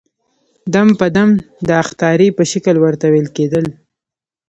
دم 0.73 0.87
په 0.99 1.07
دم 1.15 1.29
د 1.67 1.69
اخطارې 1.83 2.27
په 2.37 2.43
شکل 2.51 2.75
ورته 2.79 3.05
وويل 3.07 3.27
کېدل. 3.37 3.65